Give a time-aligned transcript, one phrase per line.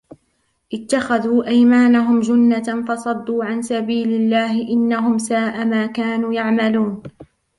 [0.73, 7.03] اتخذوا أيمانهم جنة فصدوا عن سبيل الله إنهم ساء ما كانوا يعملون